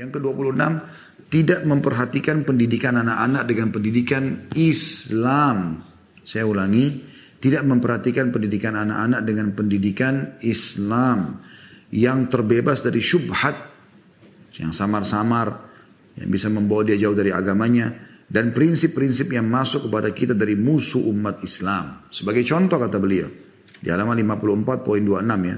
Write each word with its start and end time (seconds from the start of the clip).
Yang 0.00 0.16
ke-26, 0.16 0.64
tidak 1.28 1.60
memperhatikan 1.68 2.48
pendidikan 2.48 2.96
anak-anak 3.04 3.44
dengan 3.44 3.68
pendidikan 3.68 4.48
Islam. 4.56 5.84
Saya 6.24 6.48
ulangi, 6.48 7.04
tidak 7.36 7.68
memperhatikan 7.68 8.32
pendidikan 8.32 8.80
anak-anak 8.80 9.20
dengan 9.28 9.52
pendidikan 9.52 10.40
Islam 10.40 11.44
yang 11.92 12.32
terbebas 12.32 12.80
dari 12.80 13.04
syubhat, 13.04 13.52
yang 14.56 14.72
samar-samar, 14.72 15.68
yang 16.16 16.32
bisa 16.32 16.48
membawa 16.48 16.80
dia 16.80 16.96
jauh 16.96 17.12
dari 17.12 17.28
agamanya, 17.36 17.92
dan 18.24 18.56
prinsip-prinsip 18.56 19.28
yang 19.36 19.52
masuk 19.52 19.84
kepada 19.92 20.16
kita 20.16 20.32
dari 20.32 20.56
musuh 20.56 21.12
umat 21.12 21.44
Islam. 21.44 22.08
Sebagai 22.08 22.48
contoh 22.48 22.80
kata 22.80 22.96
beliau, 22.96 23.28
di 23.76 23.92
halaman 23.92 24.16
54.26 24.16 25.44
ya, 25.44 25.56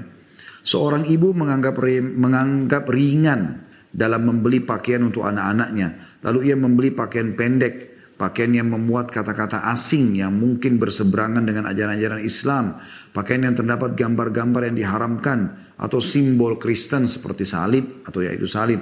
seorang 0.67 1.07
ibu 1.07 1.31
menganggap 1.31 1.79
menganggap 2.11 2.83
ringan 2.91 3.71
dalam 3.93 4.25
membeli 4.25 4.65
pakaian 4.65 5.05
untuk 5.05 5.21
anak-anaknya, 5.21 6.19
lalu 6.25 6.49
ia 6.49 6.57
membeli 6.57 6.89
pakaian 6.89 7.37
pendek, 7.37 7.93
pakaian 8.17 8.49
yang 8.57 8.73
memuat 8.73 9.13
kata-kata 9.13 9.69
asing 9.69 10.17
yang 10.17 10.33
mungkin 10.33 10.81
berseberangan 10.81 11.45
dengan 11.45 11.69
ajaran-ajaran 11.69 12.25
Islam, 12.25 12.81
pakaian 13.13 13.45
yang 13.45 13.53
terdapat 13.53 13.93
gambar-gambar 13.93 14.73
yang 14.73 14.75
diharamkan 14.81 15.39
atau 15.77 16.01
simbol 16.01 16.57
Kristen 16.57 17.05
seperti 17.05 17.45
salib 17.45 18.01
atau 18.09 18.25
yaitu 18.25 18.49
salib. 18.49 18.81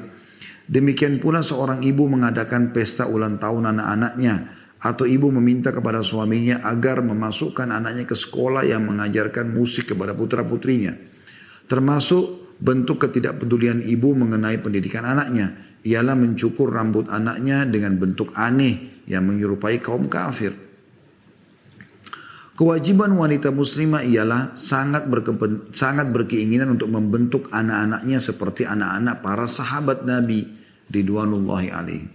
Demikian 0.71 1.19
pula 1.19 1.43
seorang 1.43 1.83
ibu 1.83 2.07
mengadakan 2.07 2.71
pesta 2.71 3.03
ulang 3.03 3.35
tahun 3.35 3.75
anak-anaknya 3.75 4.35
atau 4.81 5.03
ibu 5.03 5.27
meminta 5.29 5.75
kepada 5.75 5.99
suaminya 5.99 6.63
agar 6.63 7.03
memasukkan 7.03 7.69
anaknya 7.69 8.07
ke 8.07 8.15
sekolah 8.15 8.63
yang 8.63 8.87
mengajarkan 8.87 9.51
musik 9.51 9.91
kepada 9.91 10.15
putra-putrinya. 10.15 10.95
Termasuk 11.67 12.40
bentuk 12.61 13.01
ketidakpedulian 13.03 13.81
ibu 13.81 14.13
mengenai 14.13 14.61
pendidikan 14.61 15.03
anaknya 15.03 15.73
ialah 15.81 16.13
mencukur 16.13 16.69
rambut 16.69 17.09
anaknya 17.09 17.65
dengan 17.65 17.97
bentuk 17.97 18.37
aneh 18.37 19.03
yang 19.09 19.25
menyerupai 19.25 19.81
kaum 19.81 20.05
kafir. 20.05 20.53
Kewajiban 22.53 23.17
wanita 23.17 23.49
muslimah 23.49 24.05
ialah 24.05 24.53
sangat, 24.53 25.09
berkepen, 25.09 25.73
sangat 25.73 26.13
berkeinginan 26.13 26.77
untuk 26.77 26.93
membentuk 26.93 27.49
anak-anaknya 27.49 28.21
seperti 28.21 28.69
anak-anak 28.69 29.25
para 29.25 29.49
sahabat 29.49 30.05
Nabi 30.05 30.45
ridwanullahi 30.93 31.69
alaihi. 31.73 32.05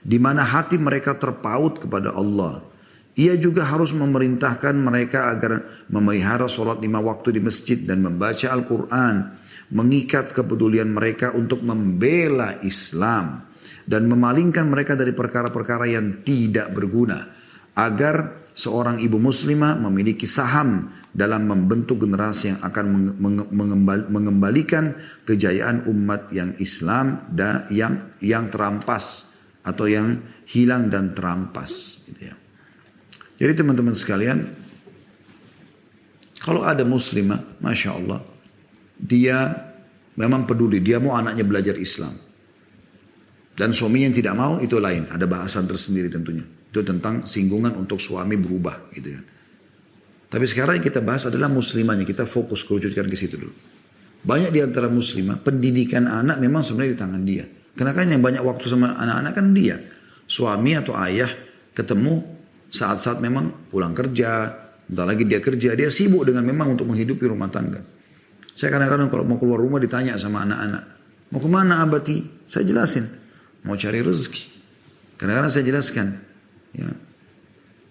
Di 0.00 0.16
mana 0.22 0.46
hati 0.46 0.78
mereka 0.78 1.18
terpaut 1.18 1.82
kepada 1.82 2.14
Allah. 2.14 2.62
Ia 3.18 3.34
juga 3.34 3.66
harus 3.66 3.90
memerintahkan 3.90 4.78
mereka 4.78 5.34
agar 5.34 5.84
memelihara 5.90 6.46
sholat 6.46 6.78
lima 6.78 7.02
waktu 7.02 7.36
di 7.36 7.40
masjid 7.42 7.76
dan 7.82 8.06
membaca 8.06 8.46
Al-Quran. 8.46 9.39
Mengikat 9.70 10.34
kepedulian 10.34 10.90
mereka 10.90 11.30
untuk 11.34 11.62
membela 11.62 12.58
Islam. 12.62 13.46
Dan 13.86 14.06
memalingkan 14.06 14.70
mereka 14.70 14.94
dari 14.94 15.14
perkara-perkara 15.14 15.86
yang 15.90 16.22
tidak 16.22 16.70
berguna. 16.74 17.26
Agar 17.74 18.46
seorang 18.54 18.98
ibu 18.98 19.18
muslimah 19.18 19.78
memiliki 19.78 20.26
saham 20.26 20.90
dalam 21.10 21.46
membentuk 21.50 22.06
generasi 22.06 22.54
yang 22.54 22.60
akan 22.62 22.86
mengembalikan 24.06 24.94
kejayaan 25.26 25.90
umat 25.90 26.30
yang 26.30 26.54
Islam 26.62 27.26
dan 27.34 27.66
yang 27.74 28.14
yang 28.22 28.46
terampas 28.46 29.26
atau 29.66 29.90
yang 29.90 30.22
hilang 30.46 30.86
dan 30.86 31.10
terampas. 31.14 32.04
Gitu 32.06 32.30
ya. 32.30 32.36
Jadi 33.40 33.52
teman-teman 33.56 33.96
sekalian, 33.96 34.38
kalau 36.38 36.62
ada 36.62 36.84
muslimah, 36.86 37.58
masya 37.58 37.96
Allah, 37.96 38.20
dia 39.00 39.48
memang 40.20 40.44
peduli, 40.44 40.84
dia 40.84 41.00
mau 41.00 41.16
anaknya 41.16 41.44
belajar 41.48 41.76
Islam. 41.80 42.12
Dan 43.56 43.76
suaminya 43.76 44.12
yang 44.12 44.16
tidak 44.16 44.34
mau 44.36 44.56
itu 44.60 44.76
lain, 44.76 45.08
ada 45.08 45.24
bahasan 45.24 45.64
tersendiri 45.68 46.08
tentunya. 46.12 46.44
Itu 46.44 46.84
tentang 46.86 47.26
singgungan 47.26 47.76
untuk 47.76 47.98
suami 47.98 48.36
berubah 48.38 48.92
gitu 48.94 49.08
ya. 49.16 49.20
Tapi 50.30 50.44
sekarang 50.46 50.78
yang 50.78 50.86
kita 50.86 51.02
bahas 51.02 51.26
adalah 51.26 51.50
muslimahnya, 51.50 52.06
kita 52.06 52.24
fokus 52.24 52.62
kerucutkan 52.62 53.10
ke 53.10 53.18
situ 53.18 53.34
dulu. 53.34 53.54
Banyak 54.22 54.54
di 54.54 54.60
antara 54.62 54.86
muslimah, 54.86 55.42
pendidikan 55.42 56.06
anak 56.06 56.38
memang 56.38 56.62
sebenarnya 56.62 56.92
di 56.94 57.00
tangan 57.00 57.22
dia. 57.26 57.44
Karena 57.74 57.92
kan 57.96 58.06
yang 58.06 58.22
banyak 58.22 58.42
waktu 58.44 58.64
sama 58.70 58.94
anak-anak 58.94 59.32
kan 59.34 59.46
dia. 59.50 59.76
Suami 60.30 60.78
atau 60.78 60.94
ayah 61.02 61.28
ketemu 61.74 62.22
saat-saat 62.70 63.18
memang 63.18 63.66
pulang 63.72 63.90
kerja, 63.90 64.54
entah 64.86 65.06
lagi 65.08 65.26
dia 65.26 65.42
kerja, 65.42 65.74
dia 65.74 65.90
sibuk 65.90 66.22
dengan 66.22 66.46
memang 66.46 66.78
untuk 66.78 66.86
menghidupi 66.86 67.26
rumah 67.26 67.50
tangga. 67.50 67.82
Saya 68.60 68.76
kadang-kadang 68.76 69.08
kalau 69.08 69.24
mau 69.24 69.40
keluar 69.40 69.56
rumah 69.56 69.80
ditanya 69.80 70.20
sama 70.20 70.44
anak-anak, 70.44 70.84
mau 71.32 71.40
ke 71.40 71.48
mana 71.48 71.80
abati? 71.80 72.44
Saya 72.44 72.68
jelasin, 72.68 73.08
mau 73.64 73.72
cari 73.72 74.04
rezeki. 74.04 74.44
Kadang-kadang 75.16 75.48
saya 75.48 75.64
jelaskan, 75.64 76.06
ya, 76.76 76.92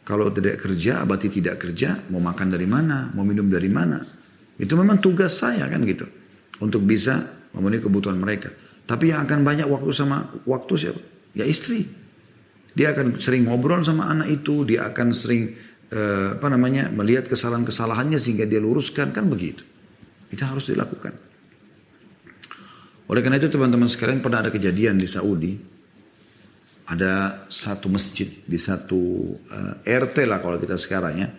kalau 0.06 0.30
tidak 0.30 0.62
kerja, 0.62 1.02
abati 1.02 1.34
tidak 1.34 1.57
kerja, 1.57 2.06
mau 2.13 2.22
makan 2.22 2.53
dari 2.53 2.69
mana, 2.69 3.09
mau 3.18 3.25
minum 3.25 3.50
dari 3.50 3.66
mana. 3.66 3.97
Itu 4.62 4.78
memang 4.78 5.02
tugas 5.02 5.41
saya 5.41 5.66
kan 5.66 5.81
gitu. 5.90 6.06
Untuk 6.62 6.86
bisa 6.86 7.18
memenuhi 7.57 7.81
kebutuhan 7.81 8.22
mereka. 8.22 8.53
Tapi 8.86 9.09
yang 9.09 9.25
akan 9.25 9.41
banyak 9.41 9.66
waktu 9.66 9.90
sama 9.90 10.38
waktu 10.46 10.74
siapa? 10.78 11.01
Ya 11.34 11.50
istri. 11.50 11.81
Dia 12.78 12.94
akan 12.94 13.18
sering 13.18 13.50
ngobrol 13.50 13.81
sama 13.81 14.06
anak 14.06 14.30
itu, 14.30 14.69
dia 14.69 14.86
akan 14.86 15.18
sering 15.18 15.50
eh, 15.90 16.38
apa 16.38 16.46
namanya 16.46 16.94
melihat 16.94 17.25
kesalahan-kesalahannya 17.25 18.22
sehingga 18.22 18.46
dia 18.46 18.62
luruskan 18.62 19.09
kan 19.09 19.25
begitu. 19.25 19.66
Itu 20.29 20.41
harus 20.45 20.69
dilakukan. 20.69 21.13
Oleh 23.09 23.22
karena 23.25 23.41
itu 23.41 23.50
teman-teman 23.50 23.90
sekalian 23.90 24.22
pernah 24.22 24.45
ada 24.45 24.53
kejadian 24.53 25.01
di 25.01 25.09
Saudi 25.09 25.53
ada 26.90 27.45
satu 27.45 27.85
masjid 27.85 28.25
di 28.25 28.57
satu 28.57 29.01
uh, 29.38 29.85
eh, 29.85 29.97
RT 30.01 30.25
lah 30.25 30.41
kalau 30.41 30.57
kita 30.57 30.78
sekarang 30.78 31.13
ya. 31.22 31.29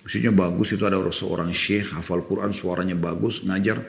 Maksudnya 0.00 0.30
bagus 0.30 0.74
itu 0.74 0.82
ada 0.86 0.96
seorang 1.10 1.50
syekh 1.50 1.92
hafal 1.94 2.22
Quran 2.24 2.54
suaranya 2.54 2.94
bagus 2.94 3.42
ngajar 3.42 3.82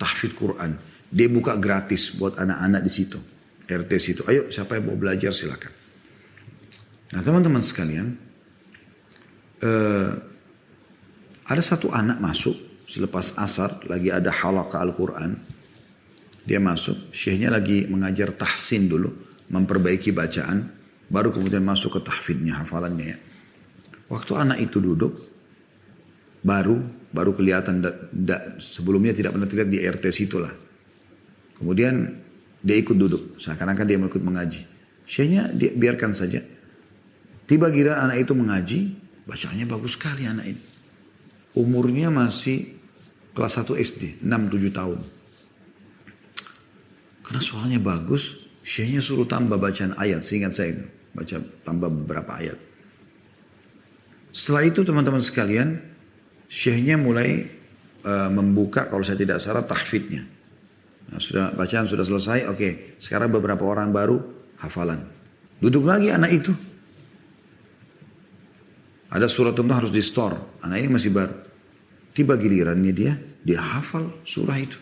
tahfidz 0.00 0.36
Quran. 0.36 0.76
Dia 1.12 1.28
buka 1.28 1.60
gratis 1.60 2.16
buat 2.16 2.40
anak-anak 2.40 2.80
di 2.80 2.92
situ. 2.92 3.20
RT 3.68 3.90
situ. 4.00 4.20
Ayo 4.24 4.48
siapa 4.48 4.80
yang 4.80 4.92
mau 4.92 4.96
belajar 4.96 5.36
silakan. 5.36 5.72
Nah 7.12 7.20
teman-teman 7.20 7.60
sekalian. 7.60 8.08
Uh, 9.62 10.10
ada 11.46 11.62
satu 11.62 11.92
anak 11.92 12.18
masuk 12.18 12.71
selepas 12.92 13.32
asar 13.40 13.88
lagi 13.88 14.12
ada 14.12 14.28
halaqah 14.28 14.84
Al-Quran. 14.84 15.32
Dia 16.44 16.60
masuk, 16.60 17.14
syekhnya 17.16 17.48
lagi 17.48 17.88
mengajar 17.88 18.36
tahsin 18.36 18.90
dulu 18.90 19.08
memperbaiki 19.48 20.12
bacaan, 20.12 20.68
baru 21.08 21.32
kemudian 21.32 21.64
masuk 21.64 21.96
ke 21.96 22.00
tahfidnya, 22.04 22.60
hafalannya 22.60 23.06
ya. 23.16 23.18
Waktu 24.12 24.32
anak 24.36 24.58
itu 24.60 24.76
duduk, 24.82 25.12
baru 26.44 26.82
baru 27.12 27.32
kelihatan 27.36 27.84
da, 27.84 27.90
da, 28.10 28.36
sebelumnya 28.58 29.12
tidak 29.12 29.36
pernah 29.36 29.48
terlihat 29.48 29.70
di 29.70 29.78
RT 29.80 30.04
situ 30.12 30.36
lah. 30.40 30.52
Kemudian 31.56 32.10
dia 32.60 32.76
ikut 32.76 32.96
duduk, 32.96 33.38
seakan-akan 33.38 33.84
dia 33.86 33.96
mau 34.00 34.10
ikut 34.10 34.24
mengaji. 34.24 34.60
Syekhnya 35.06 35.52
dia 35.52 35.70
biarkan 35.72 36.12
saja. 36.12 36.42
Tiba 37.46 37.68
gira 37.70 38.02
anak 38.02 38.24
itu 38.24 38.32
mengaji, 38.32 38.80
bacanya 39.28 39.64
bagus 39.68 39.94
sekali 39.94 40.26
anak 40.26 40.46
ini. 40.56 40.62
Umurnya 41.52 42.08
masih 42.08 42.81
kelas 43.32 43.58
1 43.60 43.76
SD, 43.80 44.02
6-7 44.24 44.70
tahun. 44.72 45.00
Karena 47.22 47.40
suaranya 47.40 47.80
bagus, 47.80 48.42
Syekhnya 48.62 49.02
suruh 49.02 49.26
tambah 49.26 49.58
bacaan 49.58 49.98
ayat, 49.98 50.22
seingat 50.22 50.54
saya 50.54 50.78
baca 51.12 51.42
tambah 51.66 51.90
beberapa 51.90 52.38
ayat. 52.38 52.58
Setelah 54.30 54.62
itu 54.70 54.86
teman-teman 54.86 55.20
sekalian, 55.20 55.82
syekhnya 56.46 56.94
mulai 56.94 57.50
uh, 58.06 58.30
membuka 58.30 58.86
kalau 58.86 59.02
saya 59.02 59.18
tidak 59.18 59.42
salah 59.42 59.66
tahfidnya. 59.66 60.24
Nah, 61.10 61.18
sudah 61.20 61.52
bacaan 61.52 61.84
sudah 61.90 62.06
selesai, 62.06 62.48
oke. 62.48 62.96
Sekarang 63.02 63.28
beberapa 63.34 63.66
orang 63.66 63.90
baru 63.90 64.16
hafalan. 64.62 65.04
Duduk 65.58 65.84
lagi 65.84 66.14
anak 66.14 66.30
itu. 66.32 66.54
Ada 69.12 69.28
surat 69.28 69.52
tentu 69.52 69.74
harus 69.74 69.92
di 69.92 70.00
store. 70.00 70.64
Anak 70.64 70.80
ini 70.80 70.88
masih 70.88 71.12
baru. 71.12 71.51
Tiba 72.12 72.36
gilirannya 72.36 72.92
dia, 72.92 73.16
dia 73.40 73.60
hafal 73.60 74.12
surah 74.28 74.58
itu. 74.60 74.78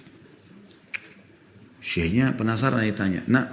Syekhnya 1.80 2.34
penasaran 2.36 2.84
ditanya, 2.84 3.24
nak 3.30 3.46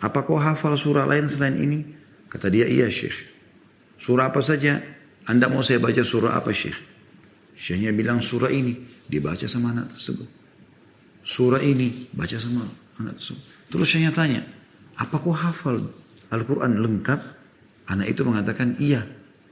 apa 0.00 0.24
kau 0.24 0.40
hafal 0.40 0.74
surah 0.80 1.04
lain 1.04 1.28
selain 1.28 1.60
ini? 1.60 1.78
Kata 2.32 2.48
dia, 2.48 2.64
iya 2.64 2.88
syekh. 2.88 3.14
Surah 4.00 4.32
apa 4.32 4.40
saja? 4.40 4.80
Anda 5.28 5.52
mau 5.52 5.60
saya 5.60 5.76
baca 5.76 6.00
surah 6.00 6.40
apa 6.40 6.50
syekh? 6.56 6.78
Syekhnya 7.52 7.92
bilang 7.92 8.24
surah 8.24 8.48
ini. 8.48 8.88
Dibaca 9.10 9.44
sama 9.50 9.74
anak 9.74 9.98
tersebut. 9.98 10.28
Surah 11.26 11.60
ini 11.60 12.08
baca 12.14 12.38
sama 12.38 12.64
anak 12.96 13.18
tersebut. 13.20 13.42
Terus 13.68 13.86
syekhnya 13.90 14.14
tanya, 14.14 14.40
apa 14.96 15.20
kau 15.20 15.36
hafal 15.36 15.84
Al-Quran 16.30 16.80
lengkap? 16.80 17.20
Anak 17.90 18.06
itu 18.06 18.22
mengatakan, 18.22 18.78
iya. 18.78 19.02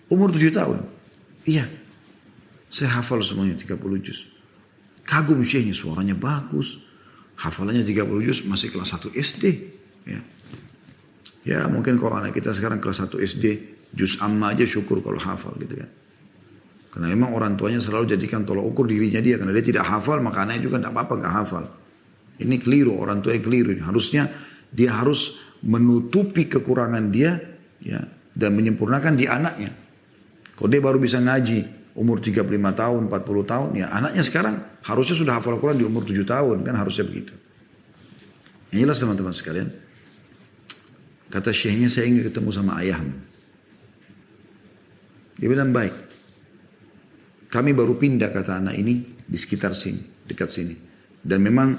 Umur 0.09 0.31
tujuh 0.31 0.55
tahun. 0.55 0.79
Iya. 1.45 1.67
Saya 2.69 3.01
hafal 3.01 3.25
semuanya 3.25 3.57
30 3.57 3.81
juz. 4.05 4.29
Kagum 5.09 5.41
syekhnya, 5.41 5.73
suaranya 5.73 6.13
bagus. 6.13 6.77
Hafalannya 7.41 7.87
30 7.87 8.27
juz 8.29 8.39
masih 8.45 8.69
kelas 8.69 8.93
1 8.93 9.15
SD. 9.17 9.45
Ya. 10.09 10.21
ya 11.45 11.59
mungkin 11.69 11.97
kalau 11.97 12.21
anak 12.21 12.37
kita 12.37 12.53
sekarang 12.53 12.77
kelas 12.77 13.09
1 13.09 13.17
SD, 13.25 13.45
juz 13.97 14.21
amma 14.21 14.53
aja 14.53 14.69
syukur 14.69 15.01
kalau 15.01 15.17
hafal 15.17 15.57
gitu 15.57 15.81
kan. 15.81 15.91
Karena 16.93 17.07
memang 17.15 17.33
orang 17.37 17.57
tuanya 17.57 17.81
selalu 17.81 18.17
jadikan 18.17 18.45
tolak 18.45 18.65
ukur 18.65 18.85
dirinya 18.85 19.21
dia. 19.25 19.41
Karena 19.41 19.53
dia 19.57 19.65
tidak 19.65 19.89
hafal, 19.89 20.21
maka 20.21 20.45
anaknya 20.45 20.63
juga 20.69 20.77
tidak 20.81 20.93
apa-apa 20.93 21.15
nggak 21.25 21.35
hafal. 21.41 21.65
Ini 22.39 22.57
keliru, 22.61 22.93
orang 23.01 23.25
tua 23.25 23.33
yang 23.33 23.45
keliru. 23.45 23.73
Harusnya 23.81 24.29
dia 24.69 24.93
harus 24.93 25.41
menutupi 25.65 26.47
kekurangan 26.47 27.05
dia 27.11 27.39
ya 27.81 28.03
dan 28.37 28.51
menyempurnakan 28.53 29.15
di 29.17 29.25
anaknya. 29.25 29.71
Kalau 30.53 30.69
dia 30.69 30.83
baru 30.83 30.99
bisa 30.99 31.23
ngaji 31.23 31.78
umur 31.99 32.23
35 32.23 32.47
tahun, 32.79 33.01
40 33.11 33.43
tahun, 33.43 33.69
ya 33.75 33.91
anaknya 33.91 34.23
sekarang 34.23 34.55
harusnya 34.87 35.19
sudah 35.19 35.43
hafal 35.43 35.59
Quran 35.59 35.83
di 35.83 35.85
umur 35.85 36.07
7 36.07 36.23
tahun, 36.23 36.63
kan 36.63 36.79
harusnya 36.79 37.03
begitu. 37.03 37.35
Yang 38.71 38.81
jelas 38.87 38.99
teman-teman 39.03 39.35
sekalian, 39.35 39.69
kata 41.27 41.51
syekhnya 41.51 41.91
saya 41.91 42.07
ingin 42.07 42.31
ketemu 42.31 42.51
sama 42.55 42.79
ayahmu. 42.79 43.19
Dia 45.43 45.49
bilang 45.51 45.75
baik. 45.75 45.95
Kami 47.51 47.71
baru 47.75 47.99
pindah 47.99 48.31
kata 48.31 48.63
anak 48.63 48.79
ini 48.79 49.03
di 49.27 49.39
sekitar 49.41 49.75
sini, 49.75 49.99
dekat 50.29 50.55
sini. 50.55 50.75
Dan 51.19 51.43
memang 51.43 51.75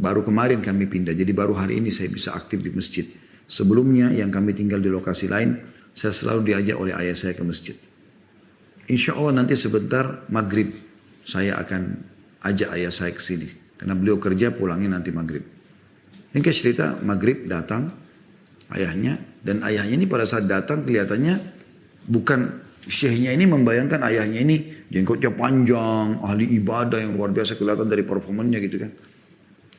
baru 0.00 0.24
kemarin 0.24 0.64
kami 0.64 0.88
pindah, 0.88 1.12
jadi 1.12 1.28
baru 1.36 1.52
hari 1.60 1.76
ini 1.76 1.92
saya 1.92 2.08
bisa 2.08 2.32
aktif 2.32 2.64
di 2.64 2.72
masjid. 2.72 3.04
Sebelumnya 3.44 4.08
yang 4.16 4.32
kami 4.32 4.56
tinggal 4.56 4.80
di 4.80 4.88
lokasi 4.88 5.28
lain, 5.28 5.60
saya 5.92 6.16
selalu 6.16 6.54
diajak 6.54 6.80
oleh 6.80 6.96
ayah 6.96 7.12
saya 7.12 7.36
ke 7.36 7.44
masjid. 7.44 7.76
Insya 8.90 9.14
Allah 9.14 9.42
nanti 9.42 9.54
sebentar 9.54 10.26
maghrib 10.32 10.74
saya 11.22 11.58
akan 11.62 11.82
ajak 12.42 12.68
ayah 12.74 12.90
saya 12.90 13.14
ke 13.14 13.22
sini. 13.22 13.48
Karena 13.78 13.94
beliau 13.94 14.18
kerja 14.18 14.50
pulangnya 14.54 14.98
nanti 14.98 15.10
maghrib. 15.14 15.42
Ini 16.32 16.38
kayak 16.38 16.58
cerita 16.58 16.86
maghrib 17.02 17.46
datang 17.46 17.90
ayahnya. 18.74 19.18
Dan 19.42 19.62
ayahnya 19.66 19.94
ini 20.02 20.06
pada 20.06 20.22
saat 20.26 20.46
datang 20.46 20.86
kelihatannya 20.86 21.34
bukan 22.06 22.62
syekhnya 22.86 23.34
ini 23.34 23.46
membayangkan 23.46 24.02
ayahnya 24.06 24.38
ini 24.42 24.86
jenggotnya 24.90 25.30
panjang, 25.34 26.18
ahli 26.22 26.46
ibadah 26.58 26.98
yang 26.98 27.14
luar 27.18 27.30
biasa 27.34 27.58
kelihatan 27.58 27.86
dari 27.90 28.02
performanya 28.06 28.58
gitu 28.62 28.82
kan. 28.82 28.90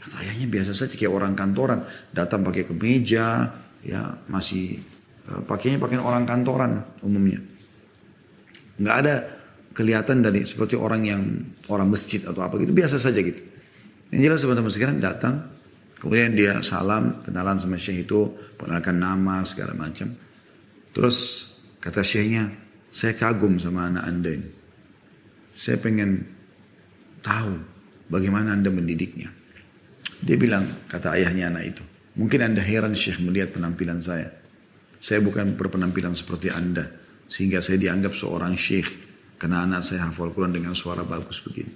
Kata 0.03 0.15
ayahnya 0.19 0.47
biasa 0.51 0.71
saja 0.75 0.99
kayak 0.99 1.13
orang 1.15 1.31
kantoran, 1.31 1.87
datang 2.11 2.43
pakai 2.43 2.67
kemeja, 2.67 3.55
ya 3.87 4.01
masih 4.27 4.83
uh, 5.31 5.43
pakainya 5.47 5.79
pakaian 5.79 6.03
orang 6.03 6.27
kantoran 6.27 6.83
umumnya. 6.99 7.39
Nggak 8.79 8.95
ada 9.05 9.15
kelihatan 9.73 10.21
dari 10.21 10.45
seperti 10.45 10.77
orang 10.77 11.01
yang 11.03 11.21
orang 11.69 11.89
masjid 11.89 12.21
atau 12.23 12.45
apa 12.45 12.61
gitu, 12.61 12.71
biasa 12.71 13.01
saja 13.01 13.19
gitu. 13.19 13.41
Yang 14.13 14.21
jelas 14.29 14.39
teman-teman 14.45 14.71
sekarang 14.73 14.97
datang, 15.01 15.35
kemudian 15.97 16.37
dia 16.37 16.61
salam, 16.61 17.25
kenalan 17.25 17.57
sama 17.57 17.81
syekh 17.81 18.05
itu, 18.05 18.29
penalkan 18.61 19.01
nama 19.01 19.41
segala 19.41 19.73
macam. 19.73 20.13
Terus 20.93 21.49
kata 21.81 22.05
syekhnya, 22.05 22.53
saya 22.93 23.17
kagum 23.17 23.57
sama 23.57 23.89
anak 23.89 24.03
anda 24.05 24.29
ini. 24.37 24.49
Saya 25.57 25.81
pengen 25.81 26.21
tahu 27.25 27.57
bagaimana 28.13 28.53
anda 28.53 28.69
mendidiknya. 28.69 29.33
Dia 30.21 30.37
bilang, 30.37 30.69
kata 30.85 31.17
ayahnya 31.17 31.49
anak 31.49 31.63
itu, 31.73 31.83
mungkin 32.13 32.45
anda 32.45 32.61
heran 32.61 32.93
syekh 32.93 33.17
melihat 33.25 33.57
penampilan 33.57 33.97
saya. 33.97 34.29
Saya 35.01 35.19
bukan 35.19 35.57
berpenampilan 35.57 36.13
seperti 36.13 36.53
anda, 36.53 36.87
sehingga 37.27 37.63
saya 37.63 37.79
dianggap 37.79 38.13
seorang 38.15 38.55
syekh, 38.55 38.89
karena 39.39 39.67
anak 39.67 39.83
saya 39.83 40.07
hafal 40.07 40.31
Quran 40.31 40.55
dengan 40.55 40.73
suara 40.77 41.03
bagus 41.03 41.43
begini. 41.43 41.71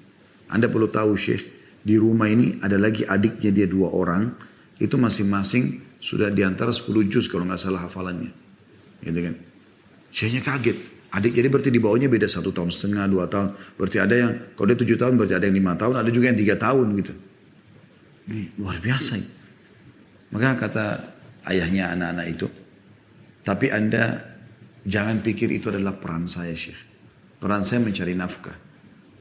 Anda 0.48 0.72
perlu 0.72 0.88
tahu 0.88 1.18
syekh, 1.20 1.44
di 1.84 1.96
rumah 2.00 2.28
ini 2.32 2.60
ada 2.64 2.80
lagi 2.80 3.04
adiknya 3.04 3.52
dia 3.52 3.68
dua 3.68 3.92
orang, 3.92 4.32
itu 4.78 4.96
masing-masing 4.96 5.84
sudah 5.98 6.30
di 6.30 6.46
antara 6.46 6.70
10 6.70 6.88
juz 7.10 7.26
kalau 7.26 7.44
nggak 7.50 7.58
salah 7.58 7.90
hafalannya. 7.90 8.30
Gitu 9.02 9.20
kan. 9.20 9.36
Syekhnya 10.14 10.42
kaget. 10.46 10.78
Adik 11.08 11.34
jadi 11.34 11.48
berarti 11.48 11.72
di 11.72 11.80
bawahnya 11.80 12.12
beda 12.12 12.28
satu 12.28 12.52
tahun 12.52 12.70
setengah, 12.70 13.08
dua 13.08 13.26
tahun. 13.32 13.56
Berarti 13.80 13.98
ada 13.98 14.16
yang, 14.16 14.32
kalau 14.54 14.68
dia 14.70 14.78
tujuh 14.78 14.98
tahun 15.00 15.16
berarti 15.16 15.36
ada 15.40 15.46
yang 15.48 15.58
lima 15.58 15.74
tahun, 15.80 15.96
ada 16.04 16.10
juga 16.12 16.26
yang 16.30 16.40
tiga 16.40 16.56
tahun 16.60 16.88
gitu. 17.00 17.14
Ini 18.28 18.44
luar 18.60 18.78
biasa. 18.84 19.12
Ya. 19.16 19.28
Maka 20.36 20.68
kata 20.68 20.86
ayahnya 21.48 21.96
anak-anak 21.96 22.28
itu, 22.28 22.48
tapi 23.48 23.72
anda 23.72 24.20
jangan 24.88 25.20
pikir 25.20 25.52
itu 25.52 25.68
adalah 25.68 26.00
peran 26.00 26.32
saya 26.32 26.56
Syekh. 26.56 26.80
Peran 27.38 27.68
saya 27.68 27.84
mencari 27.84 28.16
nafkah. 28.16 28.56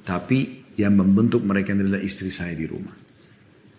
Tapi 0.06 0.70
yang 0.78 0.94
membentuk 0.94 1.42
mereka 1.42 1.74
adalah 1.74 1.98
istri 1.98 2.30
saya 2.30 2.54
di 2.54 2.64
rumah. 2.64 2.94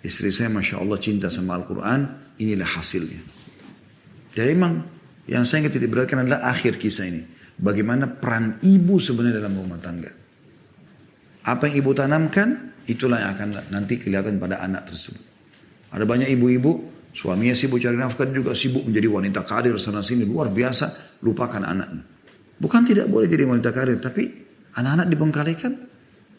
Istri 0.04 0.30
saya 0.30 0.50
Masya 0.52 0.78
Allah 0.78 1.00
cinta 1.00 1.32
sama 1.32 1.56
Al-Quran, 1.56 2.36
inilah 2.38 2.70
hasilnya. 2.78 3.22
Jadi 4.36 4.50
memang 4.54 4.74
yang 5.26 5.48
saya 5.48 5.66
ingin 5.66 5.74
titik 5.80 5.90
beratkan 5.90 6.22
adalah 6.28 6.52
akhir 6.52 6.78
kisah 6.78 7.08
ini. 7.08 7.24
Bagaimana 7.58 8.06
peran 8.06 8.62
ibu 8.62 9.02
sebenarnya 9.02 9.42
dalam 9.42 9.58
rumah 9.58 9.82
tangga. 9.82 10.12
Apa 11.48 11.72
yang 11.72 11.82
ibu 11.82 11.92
tanamkan, 11.98 12.78
itulah 12.86 13.18
yang 13.24 13.32
akan 13.34 13.50
nanti 13.74 13.98
kelihatan 13.98 14.38
pada 14.38 14.62
anak 14.62 14.94
tersebut. 14.94 15.24
Ada 15.90 16.04
banyak 16.06 16.30
ibu-ibu, 16.38 16.97
suaminya 17.18 17.58
sibuk 17.58 17.82
cari 17.82 17.98
nafkah 17.98 18.30
juga 18.30 18.54
sibuk 18.54 18.86
menjadi 18.86 19.10
wanita 19.10 19.42
karir 19.42 19.74
sana 19.82 20.06
sini 20.06 20.30
luar 20.30 20.54
biasa, 20.54 21.18
lupakan 21.26 21.66
anaknya. 21.66 22.06
Bukan 22.62 22.82
tidak 22.86 23.10
boleh 23.10 23.26
jadi 23.26 23.50
wanita 23.50 23.74
karir, 23.74 23.98
tapi 23.98 24.30
anak-anak 24.78 25.08
dibengkalikan. 25.10 25.74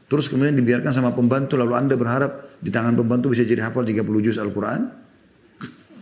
Terus 0.09 0.31
kemudian 0.31 0.55
dibiarkan 0.55 0.95
sama 0.95 1.11
pembantu, 1.11 1.59
lalu 1.59 1.75
anda 1.75 1.95
berharap 1.99 2.63
di 2.63 2.71
tangan 2.71 2.95
pembantu 2.95 3.35
bisa 3.35 3.43
jadi 3.43 3.67
hafal 3.67 3.83
30 3.83 4.07
juz 4.23 4.39
Al-Quran. 4.39 5.11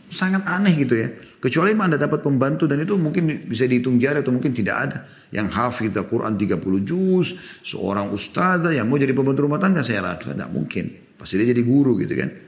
Sangat 0.07 0.47
aneh 0.47 0.73
gitu 0.79 0.95
ya. 0.95 1.11
Kecuali 1.43 1.75
memang 1.75 1.91
anda 1.91 1.99
dapat 1.99 2.23
pembantu 2.23 2.71
dan 2.71 2.79
itu 2.81 2.95
mungkin 2.95 3.51
bisa 3.51 3.67
dihitung 3.67 3.99
jari 3.99 4.23
atau 4.23 4.31
mungkin 4.31 4.55
tidak 4.55 4.77
ada. 4.77 4.99
Yang 5.35 5.47
hafid 5.53 5.93
Al-Quran 5.99 6.39
30 6.39 6.87
juz, 6.87 7.35
seorang 7.67 8.15
ustazah 8.15 8.71
yang 8.71 8.87
mau 8.87 8.97
jadi 8.97 9.11
pembantu 9.11 9.51
rumah 9.51 9.59
tangga, 9.59 9.83
saya 9.83 10.05
rasa 10.05 10.37
tidak 10.37 10.49
mungkin. 10.55 11.17
Pasti 11.19 11.41
dia 11.43 11.51
jadi 11.51 11.65
guru 11.67 11.99
gitu 11.99 12.15
kan. 12.15 12.46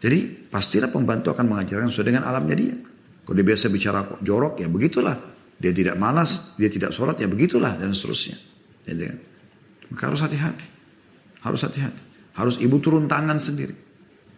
Jadi 0.00 0.48
pastilah 0.48 0.88
pembantu 0.88 1.36
akan 1.36 1.44
mengajarkan 1.44 1.92
sesuai 1.92 2.08
dengan 2.08 2.24
alamnya 2.24 2.56
dia. 2.56 2.76
Kalau 3.24 3.34
dia 3.36 3.46
biasa 3.46 3.68
bicara 3.68 4.00
jorok 4.24 4.58
ya 4.64 4.68
begitulah. 4.72 5.16
Dia 5.60 5.76
tidak 5.76 6.00
malas, 6.00 6.56
dia 6.56 6.72
tidak 6.72 6.96
sholat 6.96 7.20
ya 7.20 7.28
begitulah 7.28 7.76
dan 7.76 7.92
seterusnya. 7.92 8.40
Jadi, 8.88 9.12
kan. 9.12 9.18
Maka 9.92 10.02
harus 10.08 10.20
hati-hati. 10.24 10.66
Harus 11.44 11.60
hati-hati. 11.68 12.00
Harus 12.32 12.56
ibu 12.56 12.80
turun 12.80 13.04
tangan 13.04 13.36
sendiri. 13.36 13.76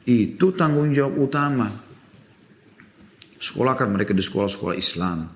Itu 0.02 0.50
tanggung 0.50 0.90
jawab 0.90 1.14
utama 1.14 1.70
Sekolahkan 3.42 3.90
mereka 3.90 4.14
di 4.14 4.22
sekolah-sekolah 4.22 4.78
Islam. 4.78 5.26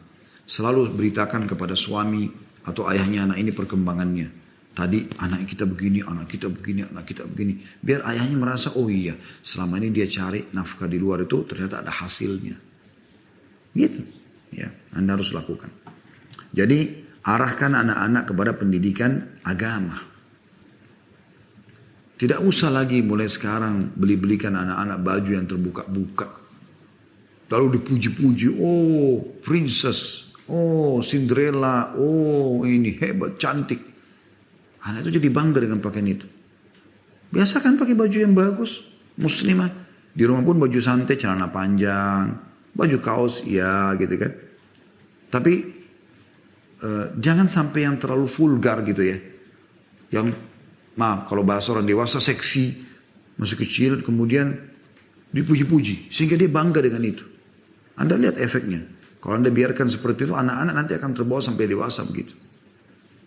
Selalu 0.46 0.94
beritakan 0.94 1.50
kepada 1.50 1.74
suami 1.74 2.30
atau 2.62 2.86
ayahnya 2.86 3.26
anak 3.26 3.42
ini 3.42 3.50
perkembangannya. 3.50 4.45
Tadi 4.76 5.08
anak 5.24 5.48
kita 5.48 5.64
begini, 5.64 6.04
anak 6.04 6.28
kita 6.28 6.52
begini, 6.52 6.84
anak 6.84 7.08
kita 7.08 7.24
begini. 7.24 7.64
Biar 7.80 8.04
ayahnya 8.12 8.36
merasa, 8.36 8.76
oh 8.76 8.92
iya, 8.92 9.16
selama 9.40 9.80
ini 9.80 9.88
dia 9.88 10.04
cari 10.04 10.52
nafkah 10.52 10.84
di 10.84 11.00
luar 11.00 11.24
itu 11.24 11.48
ternyata 11.48 11.80
ada 11.80 11.88
hasilnya. 11.88 12.60
Gitu. 13.72 14.04
Ya, 14.52 14.68
Anda 14.92 15.16
harus 15.16 15.32
lakukan. 15.32 15.72
Jadi 16.52 16.92
arahkan 17.24 17.72
anak-anak 17.72 18.24
kepada 18.28 18.52
pendidikan 18.52 19.40
agama. 19.48 19.96
Tidak 22.20 22.40
usah 22.44 22.68
lagi 22.68 23.00
mulai 23.00 23.32
sekarang 23.32 23.96
beli-belikan 23.96 24.60
anak-anak 24.60 24.98
baju 25.00 25.30
yang 25.32 25.48
terbuka-buka. 25.48 26.28
Lalu 27.48 27.80
dipuji-puji, 27.80 28.52
oh 28.60 29.40
princess, 29.40 30.28
oh 30.52 31.00
Cinderella, 31.00 31.96
oh 31.96 32.60
ini 32.68 32.92
hebat, 33.00 33.40
cantik. 33.40 33.95
Anak 34.86 35.02
itu 35.02 35.18
jadi 35.18 35.28
bangga 35.34 35.58
dengan 35.58 35.82
pakaian 35.82 36.06
itu. 36.06 36.26
Biasa 37.34 37.58
kan 37.58 37.74
pakai 37.74 37.98
baju 37.98 38.16
yang 38.16 38.38
bagus, 38.38 38.86
muslimah. 39.18 39.84
Di 40.14 40.22
rumah 40.22 40.46
pun 40.46 40.62
baju 40.62 40.78
santai, 40.78 41.18
celana 41.18 41.50
panjang, 41.50 42.38
baju 42.70 42.96
kaos, 43.02 43.42
ya 43.42 43.92
gitu 43.98 44.14
kan. 44.14 44.32
Tapi 45.26 45.52
uh, 46.86 47.18
jangan 47.18 47.50
sampai 47.50 47.82
yang 47.82 47.98
terlalu 47.98 48.30
vulgar 48.30 48.86
gitu 48.86 49.02
ya. 49.02 49.18
Yang 50.14 50.38
maaf 50.94 51.26
kalau 51.26 51.42
bahasa 51.42 51.74
orang 51.74 51.84
dewasa 51.84 52.22
seksi, 52.22 52.78
masih 53.36 53.58
kecil, 53.58 54.06
kemudian 54.06 54.54
dipuji-puji. 55.34 56.14
Sehingga 56.14 56.38
dia 56.38 56.48
bangga 56.48 56.78
dengan 56.78 57.02
itu. 57.02 57.26
Anda 57.98 58.14
lihat 58.14 58.38
efeknya. 58.38 58.86
Kalau 59.18 59.34
Anda 59.34 59.50
biarkan 59.50 59.90
seperti 59.90 60.30
itu, 60.30 60.38
anak-anak 60.38 60.74
nanti 60.78 60.92
akan 60.94 61.10
terbawa 61.10 61.42
sampai 61.42 61.66
dewasa 61.66 62.06
begitu. 62.06 62.32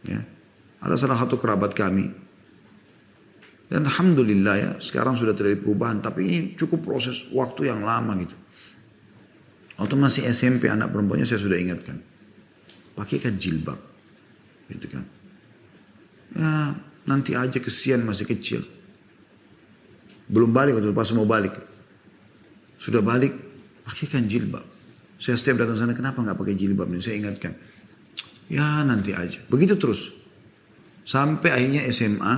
Ya. 0.08 0.24
Ada 0.80 0.96
salah 0.96 1.18
satu 1.20 1.36
kerabat 1.36 1.76
kami. 1.76 2.08
Dan 3.70 3.86
Alhamdulillah 3.86 4.56
ya, 4.58 4.72
sekarang 4.82 5.20
sudah 5.20 5.38
terjadi 5.38 5.62
perubahan. 5.62 6.02
Tapi 6.02 6.20
ini 6.26 6.38
cukup 6.58 6.90
proses 6.90 7.28
waktu 7.30 7.70
yang 7.70 7.86
lama 7.86 8.18
gitu. 8.18 8.36
Waktu 9.80 9.96
masih 9.96 10.22
SMP 10.28 10.68
anak 10.68 10.92
perempuannya 10.92 11.30
saya 11.30 11.40
sudah 11.40 11.56
ingatkan. 11.56 12.02
Pakaikan 12.98 13.38
jilbab. 13.38 13.80
Gitu 14.68 14.88
kan. 14.92 15.04
Ya, 16.36 16.52
nanti 17.08 17.38
aja 17.38 17.60
kesian 17.62 18.04
masih 18.04 18.26
kecil. 18.26 18.66
Belum 20.30 20.50
balik 20.52 20.78
waktu 20.78 20.92
pas 20.92 21.10
mau 21.14 21.26
balik. 21.26 21.54
Sudah 22.80 23.04
balik, 23.04 23.34
pakaikan 23.86 24.26
jilbab. 24.26 24.64
Saya 25.20 25.36
setiap 25.36 25.60
datang 25.60 25.76
sana, 25.76 25.92
kenapa 25.92 26.24
nggak 26.24 26.38
pakai 26.38 26.56
jilbab? 26.56 26.88
Ini 26.90 27.04
saya 27.04 27.16
ingatkan. 27.20 27.54
Ya 28.50 28.82
nanti 28.82 29.12
aja. 29.12 29.40
Begitu 29.46 29.76
terus. 29.78 30.19
Sampai 31.10 31.50
akhirnya 31.50 31.90
SMA, 31.90 32.34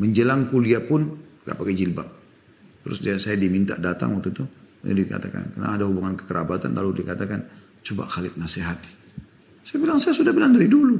menjelang 0.00 0.48
kuliah 0.48 0.80
pun 0.80 1.12
nggak 1.44 1.56
pakai 1.60 1.74
jilbab. 1.76 2.08
Terus 2.80 2.98
dia 3.04 3.20
saya 3.20 3.36
diminta 3.36 3.76
datang 3.76 4.16
waktu 4.16 4.32
itu. 4.32 4.44
Dia 4.80 4.96
dikatakan, 4.96 5.52
karena 5.52 5.76
ada 5.76 5.84
hubungan 5.84 6.16
kekerabatan, 6.16 6.72
lalu 6.72 7.04
dikatakan, 7.04 7.44
coba 7.84 8.08
Khalid 8.08 8.40
nasihati. 8.40 8.88
Saya 9.66 9.78
bilang, 9.82 10.00
saya 10.00 10.16
sudah 10.16 10.32
bilang 10.32 10.56
dari 10.56 10.70
dulu. 10.70 10.96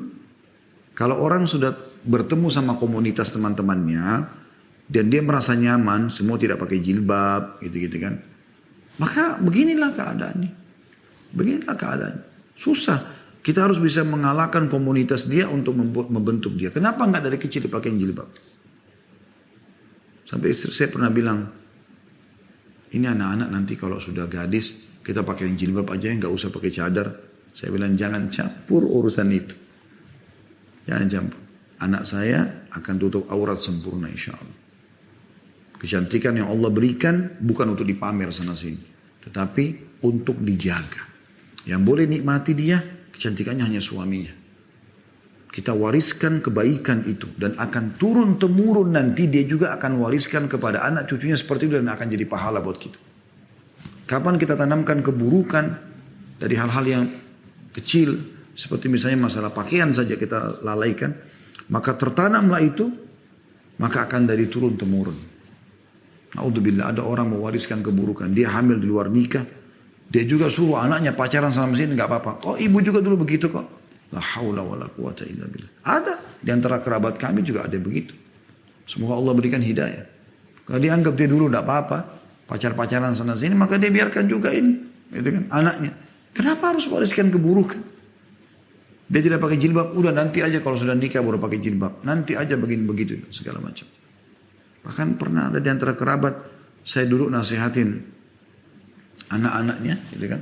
Kalau 0.92 1.16
orang 1.22 1.48
sudah 1.48 1.72
bertemu 2.04 2.50
sama 2.52 2.76
komunitas 2.76 3.32
teman-temannya, 3.32 4.26
dan 4.90 5.04
dia 5.08 5.22
merasa 5.24 5.56
nyaman, 5.56 6.12
semua 6.12 6.36
tidak 6.36 6.60
pakai 6.60 6.82
jilbab, 6.82 7.62
gitu-gitu 7.64 8.04
kan. 8.04 8.20
Maka 9.00 9.40
beginilah 9.40 9.96
keadaannya. 9.96 10.50
Beginilah 11.32 11.76
keadaan. 11.78 12.16
Susah. 12.58 13.15
Kita 13.46 13.62
harus 13.62 13.78
bisa 13.78 14.02
mengalahkan 14.02 14.66
komunitas 14.66 15.30
dia 15.30 15.46
untuk 15.46 15.78
membentuk 16.10 16.58
dia. 16.58 16.74
Kenapa 16.74 17.06
nggak 17.06 17.30
dari 17.30 17.38
kecil 17.38 17.70
dipakai 17.70 17.94
jilbab? 17.94 18.26
Sampai 20.26 20.50
istri 20.50 20.74
saya 20.74 20.90
pernah 20.90 21.14
bilang, 21.14 21.46
ini 22.90 23.06
anak-anak 23.06 23.46
nanti 23.46 23.78
kalau 23.78 24.02
sudah 24.02 24.26
gadis, 24.26 24.98
kita 24.98 25.22
pakai 25.22 25.54
jilbab 25.54 25.86
aja 25.94 26.10
nggak 26.10 26.26
usah 26.26 26.50
pakai 26.50 26.74
cadar. 26.74 27.06
Saya 27.54 27.70
bilang 27.70 27.94
jangan 27.94 28.26
campur 28.34 28.82
urusan 28.82 29.30
itu. 29.30 29.54
Jangan 30.90 31.06
campur. 31.06 31.40
Anak 31.86 32.02
saya 32.02 32.66
akan 32.74 32.94
tutup 32.98 33.30
aurat 33.30 33.62
sempurna 33.62 34.10
insya 34.10 34.34
Allah. 34.34 34.58
Kecantikan 35.78 36.34
yang 36.34 36.50
Allah 36.50 36.74
berikan 36.74 37.38
bukan 37.38 37.78
untuk 37.78 37.86
dipamer 37.86 38.34
sana 38.34 38.58
sini. 38.58 38.82
Tetapi 39.22 39.64
untuk 40.02 40.42
dijaga. 40.42 41.06
Yang 41.62 41.82
boleh 41.86 42.06
nikmati 42.10 42.52
dia, 42.58 42.95
kecantikannya 43.16 43.64
hanya 43.64 43.80
suaminya. 43.80 44.30
Kita 45.48 45.72
wariskan 45.72 46.44
kebaikan 46.44 47.08
itu 47.08 47.32
dan 47.40 47.56
akan 47.56 47.96
turun 47.96 48.36
temurun 48.36 48.92
nanti 48.92 49.24
dia 49.24 49.48
juga 49.48 49.72
akan 49.80 50.04
wariskan 50.04 50.52
kepada 50.52 50.84
anak 50.84 51.08
cucunya 51.08 51.32
seperti 51.32 51.64
itu 51.64 51.80
dan 51.80 51.88
akan 51.88 52.06
jadi 52.12 52.28
pahala 52.28 52.60
buat 52.60 52.76
kita. 52.76 52.98
Kapan 54.04 54.36
kita 54.36 54.52
tanamkan 54.52 55.00
keburukan 55.00 55.64
dari 56.36 56.54
hal-hal 56.60 56.84
yang 56.84 57.04
kecil 57.72 58.20
seperti 58.52 58.92
misalnya 58.92 59.32
masalah 59.32 59.48
pakaian 59.48 59.96
saja 59.96 60.16
kita 60.20 60.60
lalaikan, 60.60 61.16
maka 61.72 61.96
tertanamlah 61.96 62.60
itu 62.60 62.92
maka 63.80 64.04
akan 64.04 64.28
dari 64.28 64.48
turun 64.52 64.76
temurun. 64.76 65.16
Naudzubillah 66.36 66.92
ada 66.92 67.00
orang 67.00 67.32
mewariskan 67.32 67.80
keburukan, 67.80 68.28
dia 68.28 68.52
hamil 68.52 68.76
di 68.76 68.84
luar 68.84 69.08
nikah, 69.08 69.44
dia 70.06 70.22
juga 70.22 70.46
suruh 70.46 70.78
anaknya 70.78 71.10
pacaran 71.12 71.50
sama 71.50 71.74
sini 71.74 71.98
nggak 71.98 72.08
apa-apa. 72.08 72.32
Kok 72.38 72.56
ibu 72.62 72.78
juga 72.78 73.02
dulu 73.02 73.26
begitu 73.26 73.50
kok? 73.50 73.66
La 74.14 74.22
haula 74.22 74.62
wala 74.62 74.86
quwata 74.86 75.26
illa 75.26 75.50
billah. 75.50 75.72
Ada 75.82 76.14
di 76.38 76.50
antara 76.54 76.78
kerabat 76.78 77.18
kami 77.18 77.42
juga 77.42 77.66
ada 77.66 77.74
yang 77.74 77.82
begitu. 77.82 78.14
Semoga 78.86 79.18
Allah 79.18 79.34
berikan 79.34 79.58
hidayah. 79.58 80.06
Kalau 80.62 80.78
dia 80.78 80.94
anggap 80.94 81.18
dia 81.18 81.26
dulu 81.26 81.50
tidak 81.50 81.66
apa-apa, 81.66 81.98
pacar-pacaran 82.46 83.18
sana 83.18 83.34
sini, 83.34 83.58
maka 83.58 83.78
dia 83.78 83.90
biarkan 83.90 84.30
juga 84.30 84.54
ini, 84.54 84.78
itu 85.10 85.26
kan 85.26 85.44
anaknya. 85.50 85.90
Kenapa 86.30 86.74
harus 86.74 86.86
wariskan 86.86 87.30
keburukan? 87.34 87.82
Dia 89.06 89.22
tidak 89.22 89.38
pakai 89.42 89.58
jilbab, 89.58 89.94
udah 89.94 90.10
nanti 90.10 90.42
aja 90.42 90.58
kalau 90.58 90.74
sudah 90.74 90.94
nikah 90.94 91.22
baru 91.22 91.38
pakai 91.38 91.58
jilbab. 91.62 92.02
Nanti 92.02 92.34
aja 92.34 92.58
begini 92.58 92.82
begitu 92.82 93.22
segala 93.30 93.62
macam. 93.62 93.86
Bahkan 94.86 95.08
pernah 95.18 95.50
ada 95.50 95.58
di 95.62 95.70
antara 95.70 95.94
kerabat, 95.94 96.34
saya 96.82 97.06
dulu 97.06 97.30
nasihatin 97.30 98.15
anak-anaknya, 99.32 99.94
gitu 100.14 100.26
kan. 100.30 100.40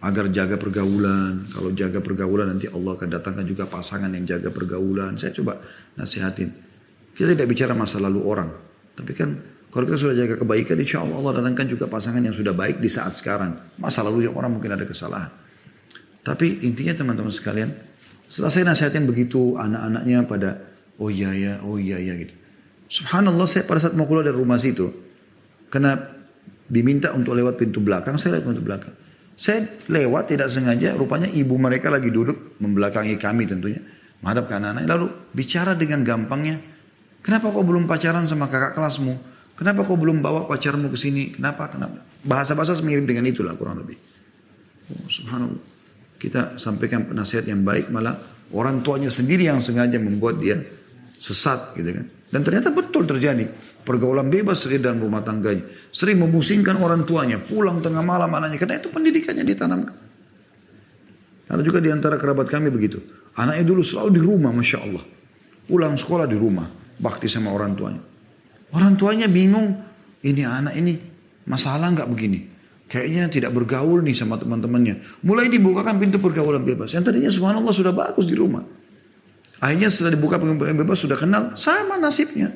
Agar 0.00 0.32
jaga 0.32 0.56
pergaulan. 0.56 1.44
Kalau 1.52 1.76
jaga 1.76 2.00
pergaulan 2.00 2.56
nanti 2.56 2.64
Allah 2.72 2.96
akan 2.96 3.08
datangkan 3.12 3.44
juga 3.44 3.68
pasangan 3.68 4.08
yang 4.08 4.24
jaga 4.24 4.48
pergaulan. 4.48 5.20
Saya 5.20 5.36
coba 5.36 5.60
nasihatin. 6.00 6.48
Kita 7.12 7.36
tidak 7.36 7.48
bicara 7.52 7.76
masa 7.76 8.00
lalu 8.00 8.24
orang. 8.24 8.48
Tapi 8.96 9.12
kan 9.12 9.36
kalau 9.68 9.84
kita 9.84 9.98
sudah 10.00 10.16
jaga 10.16 10.40
kebaikan, 10.40 10.80
insya 10.80 11.04
Allah 11.04 11.20
Allah 11.20 11.32
datangkan 11.44 11.66
juga 11.68 11.84
pasangan 11.84 12.24
yang 12.24 12.32
sudah 12.32 12.56
baik 12.56 12.80
di 12.80 12.88
saat 12.88 13.20
sekarang. 13.20 13.76
Masa 13.76 14.00
lalu 14.00 14.24
yang 14.24 14.34
orang 14.40 14.56
mungkin 14.56 14.72
ada 14.72 14.88
kesalahan. 14.88 15.30
Tapi 16.24 16.64
intinya 16.64 16.96
teman-teman 16.96 17.32
sekalian, 17.32 17.70
setelah 18.28 18.52
saya 18.52 18.64
nasihatin 18.72 19.04
begitu 19.04 19.56
anak-anaknya 19.56 20.18
pada, 20.24 20.50
oh 20.96 21.08
iya 21.08 21.32
ya, 21.32 21.52
oh 21.64 21.76
iya 21.76 22.00
ya 22.00 22.16
gitu. 22.16 22.34
Subhanallah 22.90 23.46
saya 23.46 23.64
pada 23.68 23.84
saat 23.84 23.94
mau 23.94 24.04
keluar 24.04 24.26
dari 24.26 24.36
rumah 24.36 24.58
situ, 24.58 24.90
karena 25.70 25.96
diminta 26.70 27.10
untuk 27.10 27.34
lewat 27.34 27.58
pintu 27.58 27.82
belakang, 27.82 28.14
saya 28.14 28.38
lewat 28.38 28.46
pintu 28.54 28.62
belakang. 28.62 28.94
Saya 29.34 29.66
lewat 29.90 30.30
tidak 30.30 30.48
sengaja, 30.54 30.94
rupanya 30.94 31.26
ibu 31.26 31.58
mereka 31.58 31.90
lagi 31.90 32.12
duduk 32.12 32.60
membelakangi 32.62 33.18
kami 33.18 33.50
tentunya. 33.50 33.82
Menghadap 34.20 34.46
ke 34.46 34.54
anak-anak, 34.54 34.84
lalu 34.84 35.06
bicara 35.32 35.72
dengan 35.72 36.04
gampangnya. 36.04 36.60
Kenapa 37.24 37.48
kau 37.48 37.64
belum 37.64 37.88
pacaran 37.88 38.28
sama 38.28 38.52
kakak 38.52 38.76
kelasmu? 38.76 39.16
Kenapa 39.56 39.84
kau 39.84 39.96
belum 39.96 40.24
bawa 40.24 40.44
pacarmu 40.48 40.92
ke 40.92 40.96
sini? 40.96 41.36
Kenapa? 41.36 41.68
Kenapa? 41.68 42.04
Bahasa-bahasa 42.24 42.80
mirip 42.84 43.08
dengan 43.08 43.28
itulah 43.28 43.56
kurang 43.56 43.80
lebih. 43.80 43.96
Oh, 44.92 45.08
subhanallah. 45.08 45.60
Kita 46.20 46.60
sampaikan 46.60 47.08
nasihat 47.16 47.48
yang 47.48 47.64
baik 47.64 47.88
malah 47.88 48.20
orang 48.52 48.84
tuanya 48.84 49.08
sendiri 49.08 49.48
yang 49.48 49.60
sengaja 49.64 49.96
membuat 49.96 50.36
dia 50.36 50.60
sesat 51.16 51.76
gitu 51.76 51.96
kan. 51.96 52.06
Dan 52.30 52.46
ternyata 52.46 52.70
betul 52.70 53.10
terjadi. 53.10 53.50
Pergaulan 53.82 54.30
bebas 54.30 54.62
sering 54.62 54.86
dalam 54.86 55.02
rumah 55.02 55.18
tangganya. 55.26 55.66
Sering 55.90 56.22
memusingkan 56.22 56.78
orang 56.78 57.02
tuanya. 57.02 57.42
Pulang 57.42 57.82
tengah 57.82 58.06
malam 58.06 58.30
anaknya. 58.30 58.58
Karena 58.62 58.78
itu 58.78 58.88
pendidikannya 58.88 59.42
ditanamkan. 59.42 59.96
Ada 61.50 61.62
juga 61.66 61.82
di 61.82 61.90
antara 61.90 62.14
kerabat 62.14 62.46
kami 62.46 62.70
begitu. 62.70 63.02
Anaknya 63.34 63.66
dulu 63.66 63.82
selalu 63.82 64.10
di 64.14 64.20
rumah 64.22 64.54
Masya 64.54 64.78
Allah. 64.78 65.02
Pulang 65.66 65.98
sekolah 65.98 66.30
di 66.30 66.38
rumah. 66.38 66.70
Bakti 67.02 67.26
sama 67.26 67.50
orang 67.50 67.74
tuanya. 67.74 68.02
Orang 68.70 68.94
tuanya 68.94 69.26
bingung. 69.26 69.74
Ini 70.22 70.46
anak 70.46 70.74
ini 70.78 70.94
masalah 71.50 71.90
nggak 71.90 72.06
begini. 72.06 72.46
Kayaknya 72.86 73.30
tidak 73.30 73.50
bergaul 73.54 74.02
nih 74.06 74.14
sama 74.14 74.38
teman-temannya. 74.38 75.22
Mulai 75.26 75.50
dibukakan 75.50 75.98
pintu 75.98 76.22
pergaulan 76.22 76.62
bebas. 76.62 76.94
Yang 76.94 77.10
tadinya 77.10 77.30
subhanallah 77.30 77.74
sudah 77.74 77.94
bagus 77.94 78.26
di 78.26 78.38
rumah. 78.38 78.62
Akhirnya 79.60 79.92
setelah 79.92 80.16
dibuka 80.16 80.40
pergaulan 80.40 80.80
bebas 80.80 81.04
sudah 81.04 81.20
kenal. 81.20 81.52
Sama 81.60 82.00
nasibnya. 82.00 82.48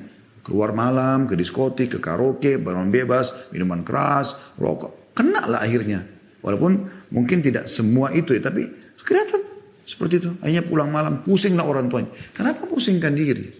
Keluar 0.45 0.73
malam, 0.73 1.29
ke 1.29 1.37
diskotik, 1.37 1.97
ke 1.97 1.99
karaoke, 2.01 2.57
barang 2.61 2.89
bebas, 2.89 3.53
minuman 3.53 3.85
keras, 3.85 4.37
rokok. 4.57 5.13
Kena 5.17 5.45
lah 5.45 5.61
akhirnya. 5.65 6.05
Walaupun 6.45 6.73
mungkin 7.13 7.41
tidak 7.41 7.69
semua 7.69 8.13
itu 8.13 8.37
ya, 8.37 8.45
tapi 8.45 8.69
kelihatan 9.05 9.41
seperti 9.85 10.21
itu. 10.21 10.31
Akhirnya 10.41 10.65
pulang 10.65 10.93
malam, 10.93 11.25
pusinglah 11.25 11.65
orang 11.65 11.89
tuanya. 11.89 12.13
Kenapa 12.33 12.69
pusingkan 12.69 13.13
diri? 13.17 13.53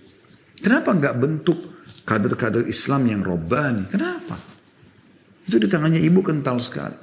Kenapa 0.61 0.93
nggak 0.93 1.15
bentuk 1.17 1.59
kader-kader 2.05 2.65
Islam 2.69 3.09
yang 3.09 3.21
robbani? 3.25 3.89
Kenapa? 3.89 4.37
Itu 5.45 5.61
di 5.61 5.69
tangannya 5.69 6.01
ibu 6.01 6.25
kental 6.25 6.61
sekali. 6.61 6.97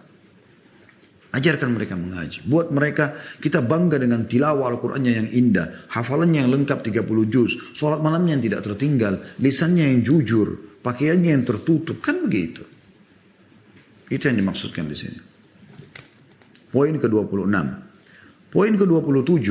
Ajarkan 1.32 1.80
mereka 1.80 1.96
mengaji. 1.96 2.44
Buat 2.44 2.76
mereka 2.76 3.16
kita 3.40 3.64
bangga 3.64 3.96
dengan 3.96 4.28
tilawah 4.28 4.68
Al-Qur'annya 4.68 5.14
yang 5.16 5.30
indah, 5.32 5.88
hafalannya 5.88 6.44
yang 6.44 6.52
lengkap 6.52 6.84
30 6.84 7.08
juz, 7.32 7.56
sholat 7.72 8.04
malamnya 8.04 8.36
yang 8.36 8.44
tidak 8.44 8.62
tertinggal, 8.68 9.16
lisannya 9.40 9.96
yang 9.96 10.00
jujur, 10.04 10.80
pakaiannya 10.84 11.32
yang 11.32 11.48
tertutup, 11.48 12.04
kan 12.04 12.20
begitu. 12.28 12.68
Itu 14.12 14.28
yang 14.28 14.44
dimaksudkan 14.44 14.92
di 14.92 14.98
sini. 15.00 15.20
Poin 16.68 17.00
ke-26. 17.00 17.56
Poin 18.52 18.74
ke-27 18.76 19.48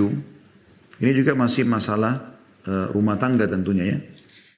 ini 1.01 1.13
juga 1.17 1.33
masih 1.33 1.65
masalah 1.65 2.37
uh, 2.69 2.93
rumah 2.93 3.17
tangga 3.17 3.49
tentunya 3.49 3.97
ya. 3.97 3.99